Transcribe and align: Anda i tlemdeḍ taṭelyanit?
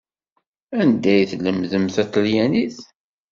Anda 0.79 1.13
i 1.21 1.23
tlemdeḍ 1.31 1.83
taṭelyanit? 1.95 2.77